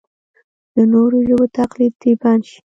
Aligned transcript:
د 0.75 0.75
نورو 0.93 1.17
ژبو 1.27 1.45
تقلید 1.57 1.93
دې 2.01 2.11
بند 2.21 2.43
شي. 2.49 2.59